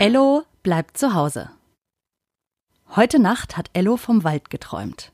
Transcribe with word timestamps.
Ello 0.00 0.44
bleibt 0.62 0.96
zu 0.96 1.12
Hause. 1.12 1.50
Heute 2.94 3.18
Nacht 3.18 3.56
hat 3.56 3.68
Ello 3.72 3.96
vom 3.96 4.22
Wald 4.22 4.48
geträumt. 4.48 5.10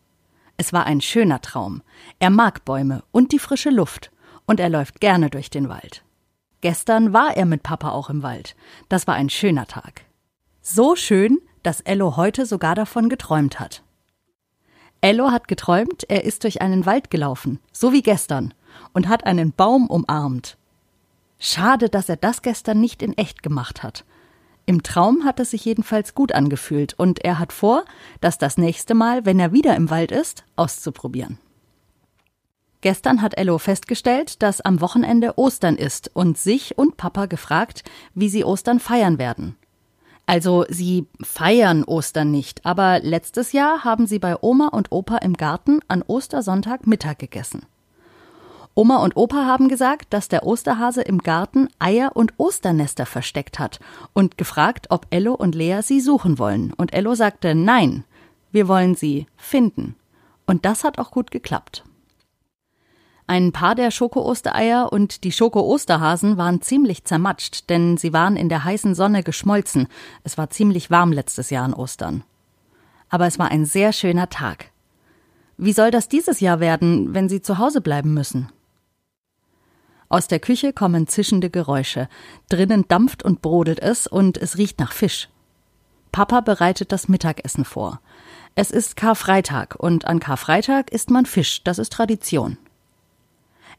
Es 0.59 0.75
war 0.75 0.84
ein 0.84 1.00
schöner 1.00 1.41
Traum. 1.41 1.80
Er 2.18 2.29
mag 2.29 2.66
Bäume 2.66 3.02
und 3.11 3.32
die 3.32 3.39
frische 3.39 3.70
Luft 3.70 4.12
und 4.45 4.61
er 4.61 4.68
läuft 4.68 5.00
gerne 5.00 5.30
durch 5.30 5.48
den 5.48 5.70
Wald. 5.70 6.05
Gestern 6.61 7.14
war 7.14 7.34
er 7.34 7.46
mit 7.46 7.62
Papa 7.62 7.93
auch 7.93 8.11
im 8.11 8.23
Wald. 8.23 8.57
Das 8.91 9.07
war 9.07 9.14
ein 9.14 9.30
schöner 9.30 9.66
Tag. 9.66 10.05
So 10.61 10.96
schön, 10.96 11.41
dass 11.62 11.80
Ello 11.80 12.19
heute 12.19 12.45
sogar 12.45 12.75
davon 12.75 13.09
geträumt 13.09 13.61
hat. 13.61 13.82
Ello 15.01 15.30
hat 15.30 15.48
geträumt, 15.48 16.05
er 16.11 16.25
ist 16.25 16.45
durch 16.45 16.61
einen 16.61 16.85
Wald 16.85 17.11
gelaufen, 17.11 17.59
so 17.73 17.95
wie 17.95 18.03
gestern, 18.03 18.53
und 18.93 19.09
hat 19.09 19.25
einen 19.25 19.53
Baum 19.53 19.87
umarmt. 19.87 20.59
Schade, 21.39 21.89
dass 21.89 22.11
er 22.11 22.16
das 22.16 22.43
gestern 22.43 22.82
nicht 22.82 23.03
in 23.03 23.16
echt 23.16 23.43
gemacht 23.43 23.82
hat. 23.82 24.04
Im 24.67 24.82
Traum 24.82 25.25
hat 25.25 25.41
es 25.41 25.50
sich 25.50 25.64
jedenfalls 25.64 26.14
gut 26.14 26.32
angefühlt 26.32 26.95
und 26.99 27.25
er 27.25 27.39
hat 27.39 27.53
vor, 27.53 27.85
das 28.21 28.39
das 28.39 28.57
nächste 28.57 28.95
Mal, 28.95 29.27
wenn 29.27 29.39
er 29.39 29.53
wieder 29.53 29.77
im 29.77 29.91
Wald 29.91 30.11
ist, 30.11 30.45
auszuprobieren. 30.57 31.39
Gestern 32.81 33.22
hat 33.22 33.39
Ello 33.39 33.58
festgestellt, 33.58 34.42
dass 34.42 34.61
am 34.61 34.81
Wochenende 34.81 35.39
Ostern 35.39 35.77
ist 35.77 36.11
und 36.14 36.36
sich 36.36 36.77
und 36.77 36.97
Papa 36.97 37.27
gefragt, 37.27 37.83
wie 38.14 38.28
sie 38.28 38.45
Ostern 38.45 38.78
feiern 38.78 39.19
werden. 39.19 39.56
Also 40.27 40.64
sie 40.69 41.06
feiern 41.22 41.84
Ostern 41.84 42.31
nicht, 42.31 42.64
aber 42.64 43.00
letztes 43.00 43.53
Jahr 43.53 43.84
haben 43.84 44.06
sie 44.06 44.19
bei 44.19 44.36
Oma 44.41 44.69
und 44.69 44.92
Opa 44.92 45.19
im 45.19 45.34
Garten 45.34 45.81
an 45.89 46.03
Ostersonntag 46.03 46.86
Mittag 46.86 47.19
gegessen. 47.19 47.67
Oma 48.77 48.97
und 48.97 49.17
Opa 49.17 49.47
haben 49.47 49.69
gesagt, 49.69 50.12
dass 50.12 50.27
der 50.27 50.45
Osterhase 50.45 51.03
im 51.03 51.19
Garten 51.19 51.69
Eier 51.78 52.11
und 52.14 52.34
Osternester 52.39 53.06
versteckt 53.06 53.61
hat 53.61 53.78
und 54.12 54.37
gefragt, 54.37 54.87
ob 54.91 55.06
Ello 55.11 55.34
und 55.34 55.55
Lea 55.55 55.81
sie 55.83 56.00
suchen 56.00 56.41
wollen. 56.41 56.72
Und 56.72 56.92
Ello 56.92 57.14
sagte 57.14 57.55
nein, 57.55 58.05
wir 58.50 58.66
wollen 58.66 58.97
sie 58.97 59.27
finden. 59.36 59.94
Und 60.44 60.64
das 60.64 60.83
hat 60.83 60.98
auch 60.98 61.12
gut 61.12 61.31
geklappt. 61.31 61.84
Ein 63.27 63.53
paar 63.53 63.75
der 63.75 63.91
Schoko-Ostereier 63.91 64.92
und 64.92 65.25
die 65.25 65.33
Schoko-Osterhasen 65.33 66.36
waren 66.36 66.61
ziemlich 66.61 67.05
zermatscht, 67.05 67.70
denn 67.70 67.97
sie 67.97 68.12
waren 68.12 68.36
in 68.36 68.48
der 68.48 68.64
heißen 68.64 68.94
Sonne 68.94 69.22
geschmolzen. 69.22 69.86
Es 70.25 70.36
war 70.36 70.50
ziemlich 70.50 70.91
warm 70.91 71.12
letztes 71.12 71.48
Jahr 71.48 71.64
an 71.64 71.75
Ostern. 71.75 72.25
Aber 73.09 73.27
es 73.27 73.38
war 73.38 73.50
ein 73.50 73.64
sehr 73.64 73.92
schöner 73.92 74.28
Tag. 74.28 74.70
Wie 75.56 75.72
soll 75.72 75.91
das 75.91 76.09
dieses 76.09 76.41
Jahr 76.41 76.61
werden, 76.61 77.14
wenn 77.14 77.28
sie 77.28 77.41
zu 77.41 77.59
Hause 77.59 77.81
bleiben 77.81 78.12
müssen? 78.12 78.50
Aus 80.14 80.28
der 80.28 80.38
Küche 80.38 80.72
kommen 80.72 81.08
zischende 81.08 81.50
Geräusche. 81.50 82.08
Drinnen 82.48 82.84
dampft 82.86 83.24
und 83.24 83.42
brodelt 83.42 83.80
es 83.80 84.06
und 84.06 84.38
es 84.38 84.56
riecht 84.56 84.78
nach 84.78 84.92
Fisch. 84.92 85.28
Papa 86.12 86.40
bereitet 86.40 86.92
das 86.92 87.08
Mittagessen 87.08 87.64
vor. 87.64 88.00
Es 88.54 88.70
ist 88.70 88.94
Karfreitag 88.94 89.74
und 89.74 90.04
an 90.04 90.20
Karfreitag 90.20 90.92
isst 90.92 91.10
man 91.10 91.26
Fisch, 91.26 91.64
das 91.64 91.80
ist 91.80 91.92
Tradition. 91.92 92.58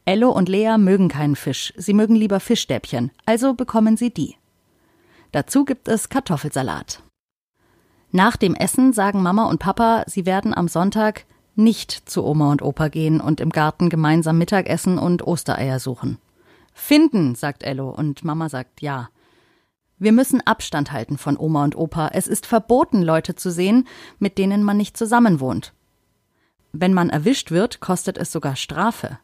Ello 0.04 0.30
und 0.30 0.50
Lea 0.50 0.76
mögen 0.76 1.08
keinen 1.08 1.36
Fisch, 1.36 1.72
sie 1.74 1.94
mögen 1.94 2.14
lieber 2.14 2.38
Fischstäbchen, 2.38 3.12
also 3.24 3.54
bekommen 3.54 3.96
sie 3.96 4.12
die. 4.12 4.36
Dazu 5.32 5.64
gibt 5.64 5.88
es 5.88 6.10
Kartoffelsalat. 6.10 7.02
Nach 8.12 8.36
dem 8.36 8.54
Essen 8.54 8.92
sagen 8.92 9.22
Mama 9.22 9.48
und 9.48 9.58
Papa, 9.58 10.04
sie 10.06 10.26
werden 10.26 10.52
am 10.52 10.68
Sonntag 10.68 11.24
nicht 11.54 11.92
zu 12.10 12.26
Oma 12.26 12.52
und 12.52 12.60
Opa 12.60 12.88
gehen 12.88 13.22
und 13.22 13.40
im 13.40 13.48
Garten 13.48 13.88
gemeinsam 13.88 14.36
Mittagessen 14.36 14.98
und 14.98 15.26
Ostereier 15.26 15.80
suchen. 15.80 16.18
Finden, 16.78 17.34
sagt 17.34 17.62
Ello, 17.62 17.88
und 17.88 18.22
Mama 18.22 18.50
sagt 18.50 18.82
ja. 18.82 19.08
Wir 19.98 20.12
müssen 20.12 20.46
Abstand 20.46 20.92
halten 20.92 21.16
von 21.16 21.38
Oma 21.38 21.64
und 21.64 21.74
Opa. 21.74 22.08
Es 22.12 22.28
ist 22.28 22.44
verboten, 22.44 23.02
Leute 23.02 23.34
zu 23.34 23.50
sehen, 23.50 23.88
mit 24.18 24.36
denen 24.36 24.62
man 24.62 24.76
nicht 24.76 24.94
zusammenwohnt. 24.94 25.72
Wenn 26.72 26.92
man 26.92 27.08
erwischt 27.08 27.50
wird, 27.50 27.80
kostet 27.80 28.18
es 28.18 28.30
sogar 28.30 28.56
Strafe. 28.56 29.18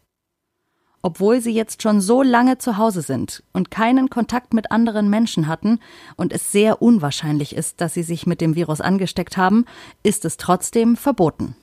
Obwohl 1.02 1.42
sie 1.42 1.52
jetzt 1.52 1.82
schon 1.82 2.00
so 2.00 2.22
lange 2.22 2.56
zu 2.56 2.78
Hause 2.78 3.02
sind 3.02 3.44
und 3.52 3.70
keinen 3.70 4.08
Kontakt 4.08 4.54
mit 4.54 4.72
anderen 4.72 5.10
Menschen 5.10 5.46
hatten 5.46 5.78
und 6.16 6.32
es 6.32 6.52
sehr 6.52 6.80
unwahrscheinlich 6.80 7.54
ist, 7.54 7.82
dass 7.82 7.92
sie 7.92 8.02
sich 8.02 8.26
mit 8.26 8.40
dem 8.40 8.54
Virus 8.54 8.80
angesteckt 8.80 9.36
haben, 9.36 9.66
ist 10.02 10.24
es 10.24 10.38
trotzdem 10.38 10.96
verboten. 10.96 11.54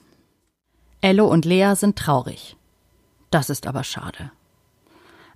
Ello 1.00 1.26
und 1.26 1.44
Lea 1.44 1.72
sind 1.74 1.98
traurig. 1.98 2.56
Das 3.30 3.50
ist 3.50 3.66
aber 3.66 3.82
schade. 3.82 4.30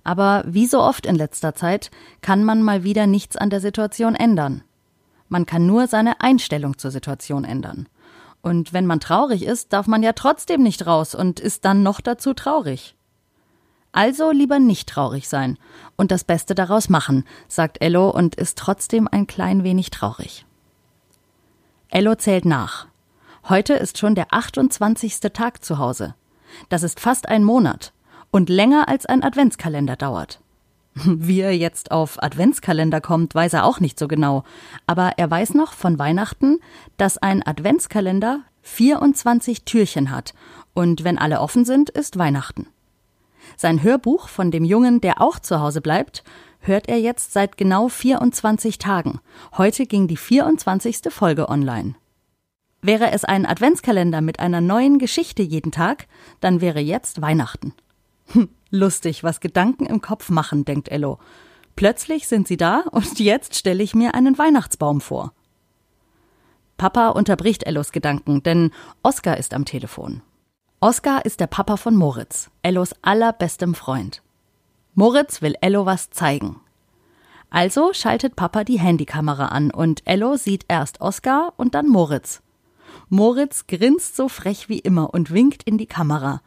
Aber 0.05 0.43
wie 0.45 0.67
so 0.67 0.81
oft 0.81 1.07
in 1.07 1.15
letzter 1.15 1.55
Zeit 1.55 1.89
kann 2.21 2.43
man 2.43 2.61
mal 2.61 2.83
wieder 2.83 3.07
nichts 3.07 3.35
an 3.35 3.49
der 3.49 3.59
Situation 3.59 4.15
ändern. 4.15 4.63
Man 5.29 5.47
kann 5.47 5.65
nur 5.65 5.87
seine 5.87 6.21
Einstellung 6.21 6.77
zur 6.77 6.91
Situation 6.91 7.43
ändern. 7.43 7.89
Und 8.43 8.71
wenn 8.71 8.85
man 8.85 8.99
traurig 8.99 9.43
ist, 9.43 9.73
darf 9.73 9.87
man 9.87 10.03
ja 10.03 10.13
trotzdem 10.13 10.61
nicht 10.61 10.85
raus 10.85 11.15
und 11.15 11.39
ist 11.39 11.65
dann 11.65 11.81
noch 11.81 12.01
dazu 12.01 12.35
traurig. 12.35 12.95
Also 13.93 14.29
lieber 14.29 14.59
nicht 14.59 14.89
traurig 14.89 15.27
sein 15.27 15.57
und 15.95 16.11
das 16.11 16.23
Beste 16.23 16.53
daraus 16.53 16.87
machen, 16.87 17.25
sagt 17.47 17.81
Ello 17.81 18.11
und 18.11 18.35
ist 18.35 18.59
trotzdem 18.59 19.07
ein 19.11 19.25
klein 19.25 19.63
wenig 19.63 19.89
traurig. 19.89 20.45
Ello 21.89 22.13
zählt 22.13 22.45
nach. 22.45 22.85
Heute 23.49 23.73
ist 23.73 23.97
schon 23.97 24.13
der 24.13 24.27
28. 24.31 25.19
Tag 25.33 25.63
zu 25.63 25.79
Hause. 25.79 26.13
Das 26.69 26.83
ist 26.83 26.99
fast 26.99 27.27
ein 27.27 27.43
Monat 27.43 27.94
und 28.31 28.49
länger 28.49 28.87
als 28.87 29.05
ein 29.05 29.23
Adventskalender 29.23 29.95
dauert. 29.95 30.39
Wie 30.93 31.41
er 31.41 31.55
jetzt 31.55 31.91
auf 31.91 32.21
Adventskalender 32.23 33.01
kommt, 33.01 33.35
weiß 33.35 33.53
er 33.53 33.65
auch 33.65 33.79
nicht 33.79 33.99
so 33.99 34.07
genau, 34.07 34.43
aber 34.87 35.13
er 35.17 35.29
weiß 35.29 35.53
noch 35.53 35.73
von 35.73 35.99
Weihnachten, 35.99 36.59
dass 36.97 37.17
ein 37.17 37.45
Adventskalender 37.45 38.41
24 38.61 39.63
Türchen 39.65 40.09
hat 40.09 40.33
und 40.73 41.03
wenn 41.03 41.17
alle 41.17 41.39
offen 41.39 41.65
sind, 41.65 41.89
ist 41.89 42.17
Weihnachten. 42.17 42.67
Sein 43.57 43.83
Hörbuch 43.83 44.27
von 44.27 44.51
dem 44.51 44.65
Jungen, 44.65 45.01
der 45.01 45.21
auch 45.21 45.39
zu 45.39 45.59
Hause 45.59 45.81
bleibt, 45.81 46.23
hört 46.59 46.89
er 46.89 46.99
jetzt 46.99 47.33
seit 47.33 47.57
genau 47.57 47.89
24 47.89 48.79
Tagen. 48.79 49.19
Heute 49.57 49.85
ging 49.85 50.07
die 50.07 50.17
24. 50.17 51.01
Folge 51.09 51.49
online. 51.49 51.95
Wäre 52.81 53.11
es 53.11 53.23
ein 53.23 53.45
Adventskalender 53.45 54.21
mit 54.21 54.39
einer 54.39 54.61
neuen 54.61 54.99
Geschichte 54.99 55.41
jeden 55.43 55.71
Tag, 55.71 56.07
dann 56.39 56.61
wäre 56.61 56.79
jetzt 56.79 57.21
Weihnachten. 57.21 57.73
Hm, 58.33 58.49
lustig, 58.69 59.23
was 59.23 59.39
Gedanken 59.39 59.85
im 59.85 60.01
Kopf 60.01 60.29
machen, 60.29 60.65
denkt 60.65 60.89
Ello. 60.89 61.19
Plötzlich 61.75 62.27
sind 62.27 62.47
sie 62.47 62.57
da 62.57 62.83
und 62.91 63.19
jetzt 63.19 63.55
stelle 63.55 63.83
ich 63.83 63.95
mir 63.95 64.15
einen 64.15 64.37
Weihnachtsbaum 64.37 65.01
vor. 65.01 65.33
Papa 66.77 67.09
unterbricht 67.09 67.63
Ellos 67.63 67.91
Gedanken, 67.91 68.43
denn 68.43 68.71
Oskar 69.01 69.37
ist 69.37 69.53
am 69.53 69.65
Telefon. 69.65 70.21
Oskar 70.81 71.25
ist 71.25 71.39
der 71.39 71.47
Papa 71.47 71.77
von 71.77 71.95
Moritz, 71.95 72.49
Ellos 72.61 72.93
allerbestem 73.01 73.75
Freund. 73.75 74.21
Moritz 74.93 75.41
will 75.41 75.55
Ello 75.61 75.85
was 75.85 76.09
zeigen. 76.09 76.59
Also 77.49 77.93
schaltet 77.93 78.35
Papa 78.35 78.63
die 78.63 78.79
Handykamera 78.79 79.47
an 79.47 79.71
und 79.71 80.01
Ello 80.05 80.35
sieht 80.35 80.65
erst 80.67 80.99
Oskar 80.99 81.53
und 81.57 81.75
dann 81.75 81.87
Moritz. 81.87 82.41
Moritz 83.09 83.67
grinst 83.67 84.15
so 84.15 84.27
frech 84.27 84.67
wie 84.67 84.79
immer 84.79 85.13
und 85.13 85.31
winkt 85.31 85.63
in 85.63 85.77
die 85.77 85.85
Kamera. 85.85 86.41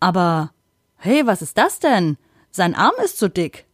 Aber 0.00 0.52
Hey, 1.00 1.26
was 1.26 1.42
ist 1.42 1.56
das 1.56 1.78
denn? 1.78 2.16
Sein 2.50 2.74
Arm 2.74 2.94
ist 3.04 3.18
zu 3.18 3.30
dick. 3.30 3.66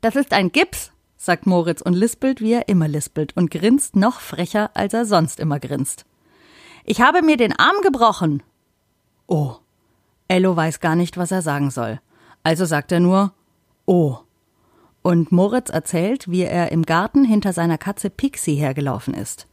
Das 0.00 0.16
ist 0.16 0.32
ein 0.32 0.50
Gips, 0.50 0.92
sagt 1.18 1.46
Moritz 1.46 1.82
und 1.82 1.92
lispelt, 1.92 2.40
wie 2.40 2.52
er 2.52 2.68
immer 2.68 2.88
lispelt, 2.88 3.36
und 3.36 3.50
grinst 3.50 3.96
noch 3.96 4.20
frecher, 4.20 4.70
als 4.74 4.94
er 4.94 5.04
sonst 5.04 5.40
immer 5.40 5.60
grinst. 5.60 6.06
Ich 6.84 7.02
habe 7.02 7.20
mir 7.20 7.36
den 7.36 7.52
Arm 7.52 7.76
gebrochen. 7.82 8.42
Oh. 9.26 9.56
Ello 10.26 10.56
weiß 10.56 10.80
gar 10.80 10.96
nicht, 10.96 11.18
was 11.18 11.32
er 11.32 11.42
sagen 11.42 11.70
soll. 11.70 12.00
Also 12.42 12.64
sagt 12.64 12.92
er 12.92 13.00
nur 13.00 13.34
Oh. 13.84 14.18
Und 15.02 15.32
Moritz 15.32 15.68
erzählt, 15.68 16.30
wie 16.30 16.42
er 16.42 16.72
im 16.72 16.84
Garten 16.84 17.24
hinter 17.24 17.52
seiner 17.52 17.76
Katze 17.76 18.08
Pixie 18.08 18.56
hergelaufen 18.56 19.12
ist. 19.12 19.46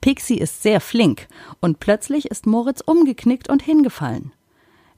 Pixie 0.00 0.38
ist 0.38 0.62
sehr 0.62 0.80
flink, 0.80 1.28
und 1.60 1.78
plötzlich 1.78 2.26
ist 2.26 2.46
Moritz 2.46 2.80
umgeknickt 2.80 3.48
und 3.48 3.62
hingefallen. 3.62 4.32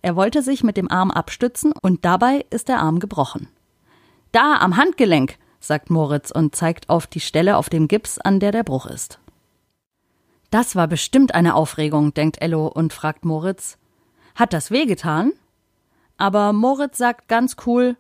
Er 0.07 0.15
wollte 0.15 0.41
sich 0.41 0.63
mit 0.63 0.77
dem 0.77 0.89
Arm 0.89 1.11
abstützen 1.11 1.73
und 1.83 2.05
dabei 2.05 2.47
ist 2.51 2.69
der 2.69 2.79
Arm 2.79 3.01
gebrochen. 3.01 3.49
Da, 4.31 4.55
am 4.59 4.77
Handgelenk, 4.77 5.37
sagt 5.59 5.91
Moritz 5.91 6.31
und 6.31 6.55
zeigt 6.55 6.89
auf 6.89 7.09
die 7.09 7.19
Stelle 7.19 7.57
auf 7.57 7.69
dem 7.71 7.89
Gips, 7.89 8.19
an 8.19 8.39
der 8.39 8.53
der 8.53 8.63
Bruch 8.63 8.87
ist. 8.87 9.19
Das 10.53 10.77
war 10.77 10.87
bestimmt 10.87 11.35
eine 11.35 11.57
Aufregung, 11.57 12.15
denkt 12.15 12.41
Ello 12.41 12.69
und 12.69 12.93
fragt 12.93 13.25
Moritz. 13.25 13.79
Hat 14.37 14.53
das 14.53 14.71
wehgetan? 14.71 15.33
Aber 16.19 16.53
Moritz 16.53 16.99
sagt 16.99 17.27
ganz 17.27 17.57
cool, 17.67 17.97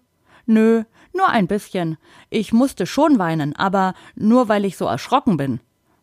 nö, 0.46 0.84
nur 1.12 1.28
ein 1.28 1.48
bisschen. 1.48 1.98
Ich 2.30 2.52
musste 2.52 2.86
schon 2.86 3.18
weinen, 3.18 3.56
aber 3.56 3.94
nur 4.14 4.48
weil 4.48 4.64
ich 4.64 4.76
so 4.76 4.84
erschrocken 4.84 5.38
bin. 5.38 5.58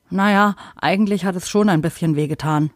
Naja, 0.09 0.57
eigentlich 0.75 1.23
hat 1.23 1.37
es 1.37 1.47
schon 1.47 1.69
ein 1.69 1.81
bisschen 1.81 2.17
wehgetan. 2.17 2.71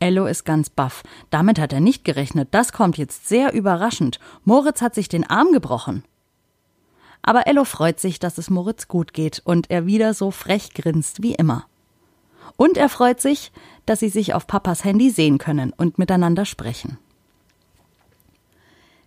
Ello 0.00 0.26
ist 0.26 0.44
ganz 0.44 0.70
baff. 0.70 1.02
Damit 1.30 1.58
hat 1.58 1.72
er 1.72 1.80
nicht 1.80 2.04
gerechnet. 2.04 2.48
Das 2.50 2.72
kommt 2.72 2.98
jetzt 2.98 3.28
sehr 3.28 3.52
überraschend. 3.54 4.18
Moritz 4.44 4.82
hat 4.82 4.94
sich 4.94 5.08
den 5.08 5.28
Arm 5.28 5.52
gebrochen. 5.52 6.04
Aber 7.22 7.46
Ello 7.46 7.64
freut 7.64 8.00
sich, 8.00 8.18
dass 8.18 8.36
es 8.36 8.50
Moritz 8.50 8.86
gut 8.86 9.14
geht 9.14 9.40
und 9.44 9.70
er 9.70 9.86
wieder 9.86 10.12
so 10.12 10.30
frech 10.30 10.74
grinst 10.74 11.22
wie 11.22 11.34
immer. 11.34 11.64
Und 12.56 12.76
er 12.76 12.88
freut 12.88 13.20
sich, 13.20 13.50
dass 13.86 14.00
sie 14.00 14.10
sich 14.10 14.34
auf 14.34 14.46
Papas 14.46 14.84
Handy 14.84 15.10
sehen 15.10 15.38
können 15.38 15.72
und 15.72 15.98
miteinander 15.98 16.44
sprechen. 16.44 16.98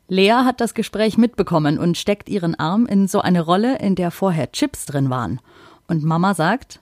Lea 0.09 0.31
hat 0.31 0.61
das 0.61 0.73
Gespräch 0.73 1.17
mitbekommen 1.17 1.77
und 1.77 1.97
steckt 1.97 2.29
ihren 2.29 2.55
Arm 2.55 2.85
in 2.85 3.07
so 3.07 3.19
eine 3.21 3.41
Rolle, 3.41 3.77
in 3.79 3.95
der 3.95 4.09
vorher 4.09 4.51
Chips 4.51 4.85
drin 4.85 5.09
waren. 5.09 5.41
Und 5.87 6.03
Mama 6.03 6.33
sagt, 6.33 6.79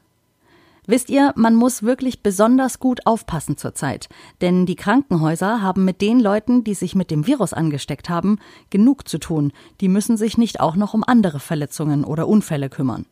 Wisst 0.87 1.09
ihr, 1.09 1.33
man 1.35 1.55
muss 1.55 1.83
wirklich 1.83 2.21
besonders 2.21 2.79
gut 2.79 3.07
aufpassen 3.07 3.57
zurzeit, 3.57 4.07
denn 4.41 4.65
die 4.65 4.75
Krankenhäuser 4.75 5.61
haben 5.61 5.83
mit 5.83 6.01
den 6.01 6.19
Leuten, 6.19 6.63
die 6.63 6.75
sich 6.75 6.93
mit 6.93 7.09
dem 7.09 7.25
Virus 7.25 7.53
angesteckt 7.53 8.09
haben, 8.09 8.39
genug 8.69 9.07
zu 9.07 9.17
tun. 9.17 9.51
Die 9.81 9.87
müssen 9.89 10.15
sich 10.15 10.37
nicht 10.37 10.59
auch 10.59 10.75
noch 10.75 10.93
um 10.93 11.03
andere 11.03 11.39
Verletzungen 11.39 12.03
oder 12.03 12.27
Unfälle 12.27 12.69
kümmern. 12.69 13.05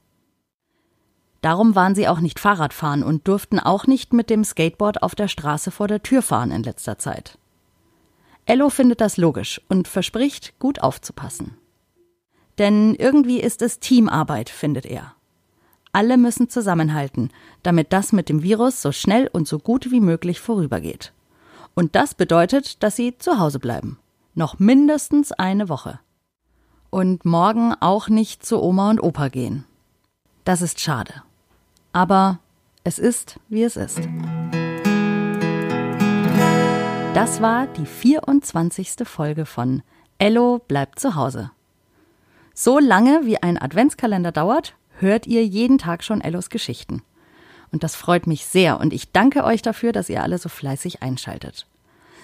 Darum 1.42 1.76
waren 1.76 1.96
sie 1.96 2.08
auch 2.08 2.22
nicht 2.22 2.40
Fahrradfahren 2.40 3.04
und 3.04 3.28
durften 3.28 3.60
auch 3.60 3.86
nicht 3.86 4.14
mit 4.14 4.30
dem 4.30 4.44
Skateboard 4.44 5.04
auf 5.04 5.14
der 5.14 5.28
Straße 5.28 5.72
vor 5.72 5.88
der 5.88 6.02
Tür 6.02 6.22
fahren 6.22 6.52
in 6.52 6.64
letzter 6.64 6.98
Zeit. 6.98 7.38
Ello 8.46 8.70
findet 8.70 9.02
das 9.02 9.18
logisch 9.18 9.60
und 9.68 9.88
verspricht, 9.88 10.58
gut 10.60 10.82
aufzupassen. 10.82 11.58
Denn 12.60 12.94
irgendwie 12.96 13.42
ist 13.42 13.62
es 13.62 13.80
Teamarbeit, 13.80 14.50
findet 14.50 14.86
er. 14.86 15.16
Alle 15.96 16.18
müssen 16.18 16.50
zusammenhalten, 16.50 17.30
damit 17.62 17.94
das 17.94 18.14
mit 18.14 18.28
dem 18.28 18.42
Virus 18.42 18.82
so 18.82 18.92
schnell 18.92 19.30
und 19.32 19.48
so 19.48 19.60
gut 19.60 19.92
wie 19.92 20.02
möglich 20.02 20.40
vorübergeht. 20.40 21.14
Und 21.76 21.96
das 21.96 22.16
bedeutet, 22.16 22.82
dass 22.82 22.96
sie 22.96 23.16
zu 23.20 23.38
Hause 23.38 23.60
bleiben. 23.60 24.00
Noch 24.34 24.58
mindestens 24.58 25.32
eine 25.32 25.70
Woche. 25.70 26.00
Und 26.90 27.26
morgen 27.26 27.76
auch 27.80 28.10
nicht 28.10 28.44
zu 28.44 28.62
Oma 28.62 28.90
und 28.90 29.04
Opa 29.04 29.28
gehen. 29.28 29.66
Das 30.46 30.64
ist 30.64 30.80
schade. 30.80 31.22
Aber 31.92 32.40
es 32.84 32.98
ist, 32.98 33.40
wie 33.48 33.62
es 33.62 33.76
ist. 33.76 34.02
Das 37.14 37.40
war 37.40 37.68
die 37.68 37.86
24. 37.86 39.08
Folge 39.08 39.46
von 39.46 39.84
Ello 40.18 40.60
bleibt 40.68 41.00
zu 41.00 41.14
Hause. 41.14 41.52
So 42.56 42.80
lange 42.80 43.26
wie 43.26 43.42
ein 43.42 43.62
Adventskalender 43.62 44.32
dauert, 44.32 44.76
hört 45.00 45.28
ihr 45.28 45.46
jeden 45.46 45.78
Tag 45.78 46.04
schon 46.04 46.22
Ellos 46.22 46.50
Geschichten. 46.50 47.04
Und 47.72 47.84
das 47.84 47.96
freut 47.96 48.28
mich 48.28 48.46
sehr 48.46 48.80
und 48.80 48.94
ich 48.94 49.12
danke 49.12 49.44
euch 49.44 49.62
dafür, 49.62 49.92
dass 49.92 50.10
ihr 50.10 50.22
alle 50.22 50.38
so 50.38 50.48
fleißig 50.50 51.02
einschaltet. 51.02 51.68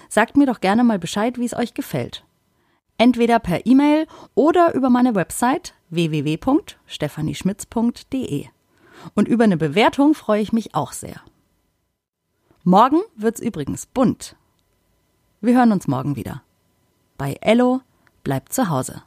Sagt 0.08 0.36
mir 0.36 0.46
doch 0.46 0.60
gerne 0.60 0.84
mal 0.84 0.98
Bescheid, 0.98 1.38
wie 1.38 1.44
es 1.44 1.54
euch 1.54 1.74
gefällt. 1.74 2.24
Entweder 2.98 3.38
per 3.38 3.66
E-Mail 3.66 4.06
oder 4.34 4.74
über 4.74 4.90
meine 4.90 5.14
Website 5.14 5.74
www.stephanieschmitz.de. 5.88 8.46
Und 9.14 9.28
über 9.28 9.44
eine 9.44 9.56
Bewertung 9.56 10.14
freue 10.14 10.42
ich 10.42 10.52
mich 10.52 10.74
auch 10.74 10.92
sehr. 10.92 11.22
Morgen 12.62 13.00
wird's 13.16 13.40
übrigens 13.40 13.86
bunt. 13.86 14.36
Wir 15.40 15.56
hören 15.56 15.72
uns 15.72 15.88
morgen 15.88 16.16
wieder. 16.16 16.42
Bei 17.16 17.38
Ello 17.40 17.80
bleibt 18.22 18.52
zu 18.52 18.68
Hause. 18.68 19.02